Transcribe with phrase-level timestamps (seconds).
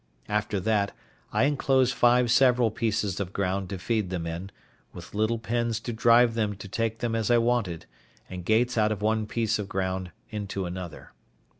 [0.27, 0.93] After that,
[1.31, 4.49] I enclosed five several pieces of ground to feed them in,
[4.93, 7.85] with little pens to drive them to take them as I wanted,
[8.27, 11.11] and gates out of one piece of ground into another.